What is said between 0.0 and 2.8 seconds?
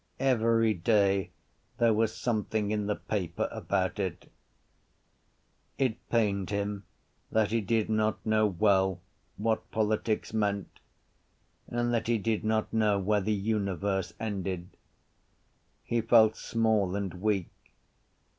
Every day there was something